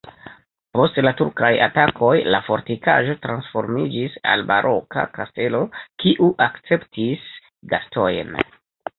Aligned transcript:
Post 0.75 0.95
la 1.07 1.11
turkaj 1.17 1.49
atakoj 1.65 2.13
la 2.35 2.37
fortikaĵo 2.47 3.13
transformiĝis 3.25 4.15
al 4.35 4.45
baroka 4.51 5.03
kastelo, 5.17 5.59
kiu 6.05 6.31
akceptis 6.47 7.29
gastojn. 7.75 8.33